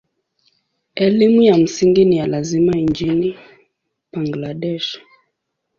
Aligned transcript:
Elimu 0.95 1.41
ya 1.41 1.57
msingi 1.57 2.05
ni 2.05 2.17
ya 2.17 2.27
lazima 2.27 2.71
nchini 2.73 3.37
Bangladesh. 4.11 4.99